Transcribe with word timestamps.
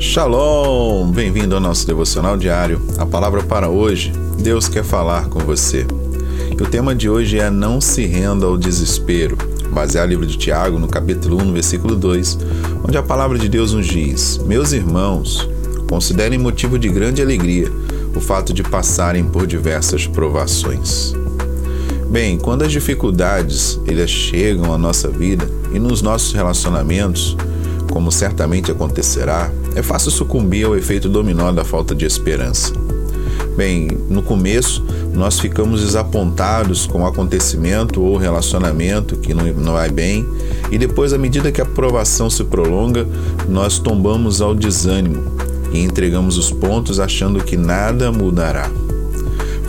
Shalom! 0.00 1.12
Bem-vindo 1.12 1.54
ao 1.54 1.60
nosso 1.60 1.86
devocional 1.86 2.34
diário. 2.34 2.80
A 2.96 3.04
palavra 3.04 3.42
para 3.42 3.68
hoje, 3.68 4.10
Deus 4.38 4.66
quer 4.66 4.82
falar 4.82 5.28
com 5.28 5.40
você. 5.40 5.86
E 6.58 6.62
o 6.62 6.66
tema 6.66 6.94
de 6.94 7.06
hoje 7.06 7.38
é 7.38 7.50
Não 7.50 7.82
se 7.82 8.06
renda 8.06 8.46
ao 8.46 8.56
desespero, 8.56 9.36
baseado 9.70 10.06
no 10.06 10.12
livro 10.12 10.26
de 10.26 10.38
Tiago, 10.38 10.78
no 10.78 10.88
capítulo 10.88 11.36
1, 11.42 11.44
no 11.44 11.52
versículo 11.52 11.94
2, 11.94 12.38
onde 12.82 12.96
a 12.96 13.02
palavra 13.02 13.38
de 13.38 13.46
Deus 13.46 13.74
nos 13.74 13.86
diz: 13.86 14.40
Meus 14.46 14.72
irmãos, 14.72 15.46
considerem 15.86 16.38
motivo 16.38 16.78
de 16.78 16.88
grande 16.88 17.20
alegria 17.20 17.70
o 18.16 18.20
fato 18.22 18.54
de 18.54 18.62
passarem 18.62 19.24
por 19.24 19.46
diversas 19.46 20.06
provações. 20.06 21.12
Bem, 22.10 22.38
quando 22.38 22.62
as 22.62 22.72
dificuldades 22.72 23.78
elas 23.86 24.08
chegam 24.08 24.72
à 24.72 24.78
nossa 24.78 25.08
vida 25.08 25.46
e 25.74 25.78
nos 25.78 26.00
nossos 26.00 26.32
relacionamentos, 26.32 27.36
como 27.90 28.10
certamente 28.10 28.70
acontecerá, 28.70 29.50
é 29.74 29.82
fácil 29.82 30.10
sucumbir 30.10 30.66
ao 30.66 30.76
efeito 30.76 31.08
dominó 31.08 31.52
da 31.52 31.64
falta 31.64 31.94
de 31.94 32.04
esperança. 32.04 32.72
Bem, 33.56 33.88
no 34.08 34.22
começo, 34.22 34.84
nós 35.12 35.38
ficamos 35.38 35.80
desapontados 35.82 36.86
com 36.86 37.02
o 37.02 37.06
acontecimento 37.06 38.00
ou 38.00 38.16
relacionamento 38.16 39.16
que 39.16 39.34
não, 39.34 39.44
não 39.54 39.72
vai 39.72 39.90
bem, 39.90 40.26
e 40.70 40.78
depois, 40.78 41.12
à 41.12 41.18
medida 41.18 41.52
que 41.52 41.60
a 41.60 41.66
provação 41.66 42.30
se 42.30 42.44
prolonga, 42.44 43.06
nós 43.48 43.78
tombamos 43.78 44.40
ao 44.40 44.54
desânimo 44.54 45.22
e 45.72 45.80
entregamos 45.80 46.38
os 46.38 46.50
pontos 46.50 46.98
achando 46.98 47.42
que 47.42 47.56
nada 47.56 48.10
mudará. 48.10 48.70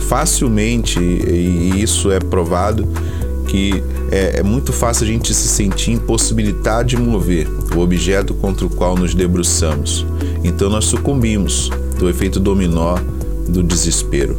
Facilmente, 0.08 0.98
e 1.00 1.82
isso 1.82 2.10
é 2.10 2.18
provado, 2.18 2.86
que 3.46 3.82
é, 4.12 4.40
é 4.40 4.42
muito 4.42 4.74
fácil 4.74 5.04
a 5.04 5.06
gente 5.06 5.32
se 5.32 5.48
sentir 5.48 5.92
impossibilitado 5.92 6.88
de 6.88 6.98
mover 6.98 7.48
o 7.74 7.80
objeto 7.80 8.34
contra 8.34 8.66
o 8.66 8.70
qual 8.70 8.94
nos 8.94 9.14
debruçamos. 9.14 10.06
Então 10.44 10.68
nós 10.68 10.84
sucumbimos 10.84 11.70
do 11.98 12.10
efeito 12.10 12.38
dominó 12.38 12.98
do 13.48 13.62
desespero. 13.62 14.36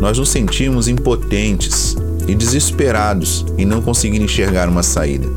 Nós 0.00 0.18
nos 0.18 0.30
sentimos 0.30 0.88
impotentes 0.88 1.96
e 2.26 2.34
desesperados 2.34 3.44
em 3.58 3.66
não 3.66 3.82
conseguir 3.82 4.22
enxergar 4.22 4.70
uma 4.70 4.82
saída. 4.82 5.28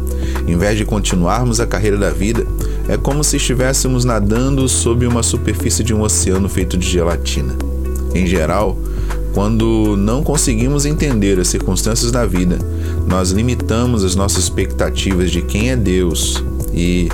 Em 0.48 0.58
vez 0.58 0.78
de 0.78 0.86
continuarmos 0.86 1.60
a 1.60 1.68
carreira 1.68 1.98
da 1.98 2.10
vida, 2.10 2.46
é 2.88 2.96
como 2.96 3.22
se 3.22 3.36
estivéssemos 3.36 4.06
nadando 4.06 4.68
sob 4.70 5.06
uma 5.06 5.24
superfície 5.24 5.84
de 5.84 5.94
um 5.94 6.02
oceano 6.02 6.48
feito 6.48 6.78
de 6.78 6.88
gelatina. 6.88 7.56
Em 8.16 8.26
geral, 8.26 8.78
quando 9.34 9.96
não 9.98 10.24
conseguimos 10.24 10.86
entender 10.86 11.40
as 11.40 11.48
circunstâncias 11.48 12.12
da 12.12 12.26
vida, 12.26 12.60
nós 13.08 13.32
limitamos 13.32 14.04
as 14.04 14.16
nossas 14.16 14.44
expectativas 14.44 15.32
de 15.32 15.42
quem 15.42 15.70
é 15.70 15.76
Deus 15.76 16.44
e 16.74 17.10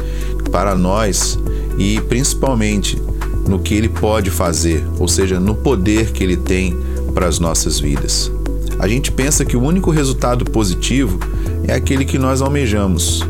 para 0.51 0.75
nós 0.75 1.37
e 1.77 1.99
principalmente 2.01 3.01
no 3.47 3.59
que 3.59 3.73
ele 3.73 3.89
pode 3.89 4.29
fazer, 4.29 4.85
ou 4.99 5.07
seja, 5.07 5.39
no 5.39 5.55
poder 5.55 6.11
que 6.11 6.23
ele 6.23 6.35
tem 6.35 6.77
para 7.13 7.27
as 7.27 7.39
nossas 7.39 7.79
vidas. 7.79 8.31
A 8.79 8.87
gente 8.87 9.11
pensa 9.11 9.45
que 9.45 9.57
o 9.57 9.61
único 9.61 9.89
resultado 9.89 10.45
positivo 10.45 11.19
é 11.67 11.73
aquele 11.73 12.05
que 12.05 12.17
nós 12.17 12.41
almejamos. 12.41 13.23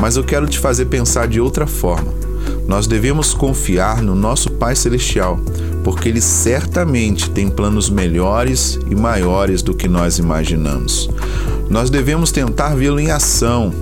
Mas 0.00 0.16
eu 0.16 0.22
quero 0.22 0.46
te 0.46 0.58
fazer 0.58 0.86
pensar 0.86 1.26
de 1.26 1.40
outra 1.40 1.66
forma. 1.66 2.17
Nós 2.68 2.86
devemos 2.86 3.32
confiar 3.32 4.02
no 4.02 4.14
nosso 4.14 4.50
Pai 4.50 4.76
Celestial, 4.76 5.40
porque 5.82 6.10
Ele 6.10 6.20
certamente 6.20 7.30
tem 7.30 7.48
planos 7.48 7.88
melhores 7.88 8.78
e 8.90 8.94
maiores 8.94 9.62
do 9.62 9.72
que 9.72 9.88
nós 9.88 10.18
imaginamos. 10.18 11.08
Nós 11.70 11.88
devemos 11.88 12.30
tentar 12.30 12.74
vê-lo 12.74 13.00
em 13.00 13.10
ação, 13.10 13.72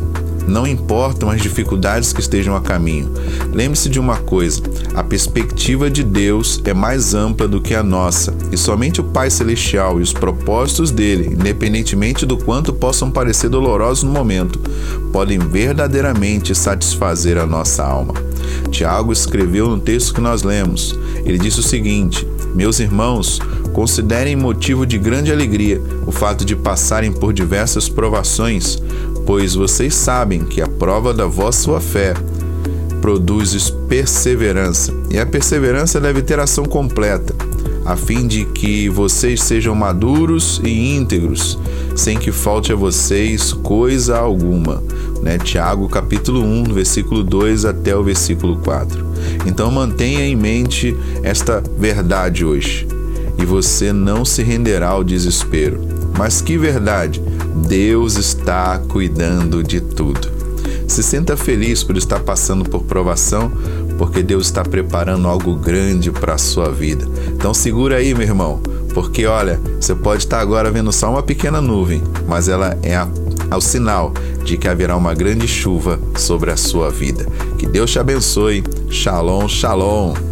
não 0.46 0.64
importam 0.64 1.28
as 1.28 1.42
dificuldades 1.42 2.12
que 2.12 2.20
estejam 2.20 2.54
a 2.54 2.60
caminho. 2.60 3.12
Lembre-se 3.52 3.88
de 3.88 3.98
uma 3.98 4.18
coisa: 4.18 4.62
a 4.94 5.02
perspectiva 5.02 5.90
de 5.90 6.04
Deus 6.04 6.62
é 6.64 6.72
mais 6.72 7.12
ampla 7.12 7.48
do 7.48 7.60
que 7.60 7.74
a 7.74 7.82
nossa, 7.82 8.32
e 8.52 8.56
somente 8.56 9.00
o 9.00 9.04
Pai 9.04 9.30
Celestial 9.30 9.98
e 9.98 10.02
os 10.02 10.12
propósitos 10.12 10.92
dele, 10.92 11.34
independentemente 11.34 12.24
do 12.24 12.36
quanto 12.36 12.72
possam 12.72 13.10
parecer 13.10 13.48
dolorosos 13.48 14.04
no 14.04 14.12
momento, 14.12 14.60
podem 15.12 15.40
verdadeiramente 15.40 16.54
satisfazer 16.54 17.36
a 17.36 17.46
nossa 17.46 17.82
alma. 17.82 18.25
Tiago 18.70 19.12
escreveu 19.12 19.68
no 19.68 19.80
texto 19.80 20.14
que 20.14 20.20
nós 20.20 20.42
lemos. 20.42 20.98
Ele 21.24 21.38
disse 21.38 21.60
o 21.60 21.62
seguinte: 21.62 22.26
Meus 22.54 22.80
irmãos, 22.80 23.40
considerem 23.72 24.36
motivo 24.36 24.86
de 24.86 24.98
grande 24.98 25.32
alegria 25.32 25.82
o 26.06 26.12
fato 26.12 26.44
de 26.44 26.56
passarem 26.56 27.12
por 27.12 27.32
diversas 27.32 27.88
provações, 27.88 28.82
pois 29.26 29.54
vocês 29.54 29.94
sabem 29.94 30.44
que 30.44 30.60
a 30.60 30.66
prova 30.66 31.12
da 31.12 31.26
vossa 31.26 31.78
fé 31.80 32.14
produz 33.00 33.70
perseverança, 33.88 34.92
e 35.10 35.18
a 35.18 35.26
perseverança 35.26 36.00
deve 36.00 36.22
ter 36.22 36.40
ação 36.40 36.64
completa, 36.64 37.34
a 37.86 37.94
fim 37.94 38.26
de 38.26 38.44
que 38.44 38.88
vocês 38.88 39.40
sejam 39.40 39.72
maduros 39.72 40.60
e 40.64 40.96
íntegros, 40.96 41.56
sem 41.94 42.18
que 42.18 42.32
falte 42.32 42.72
a 42.72 42.76
vocês 42.76 43.52
coisa 43.52 44.18
alguma. 44.18 44.82
Né? 45.22 45.38
Tiago 45.38 45.88
capítulo 45.88 46.42
1, 46.42 46.64
versículo 46.64 47.22
2 47.22 47.64
até 47.64 47.96
o 47.96 48.02
versículo 48.02 48.56
4. 48.56 49.06
Então 49.46 49.70
mantenha 49.70 50.26
em 50.26 50.34
mente 50.34 50.96
esta 51.22 51.62
verdade 51.78 52.44
hoje, 52.44 52.88
e 53.38 53.44
você 53.44 53.92
não 53.92 54.24
se 54.24 54.42
renderá 54.42 54.88
ao 54.88 55.04
desespero. 55.04 55.80
Mas 56.18 56.40
que 56.40 56.58
verdade! 56.58 57.22
Deus 57.68 58.16
está 58.16 58.78
cuidando 58.78 59.62
de 59.62 59.80
tudo. 59.80 60.36
Se 60.88 61.02
sinta 61.02 61.36
feliz 61.36 61.82
por 61.82 61.96
estar 61.96 62.20
passando 62.20 62.64
por 62.68 62.84
provação, 62.84 63.50
porque 63.98 64.22
Deus 64.22 64.46
está 64.46 64.62
preparando 64.62 65.28
algo 65.28 65.54
grande 65.54 66.10
para 66.10 66.34
a 66.34 66.38
sua 66.38 66.70
vida. 66.70 67.06
Então 67.28 67.52
segura 67.54 67.96
aí, 67.96 68.14
meu 68.14 68.26
irmão, 68.26 68.60
porque 68.94 69.26
olha, 69.26 69.60
você 69.80 69.94
pode 69.94 70.24
estar 70.24 70.40
agora 70.40 70.70
vendo 70.70 70.92
só 70.92 71.10
uma 71.10 71.22
pequena 71.22 71.60
nuvem, 71.60 72.02
mas 72.26 72.48
ela 72.48 72.76
é 72.82 72.96
a, 72.96 73.08
é 73.50 73.54
o 73.54 73.60
sinal 73.60 74.12
de 74.44 74.56
que 74.56 74.68
haverá 74.68 74.96
uma 74.96 75.14
grande 75.14 75.46
chuva 75.46 75.98
sobre 76.16 76.50
a 76.50 76.56
sua 76.56 76.90
vida. 76.90 77.26
Que 77.58 77.66
Deus 77.66 77.90
te 77.90 77.98
abençoe. 77.98 78.62
Shalom, 78.88 79.48
shalom. 79.48 80.25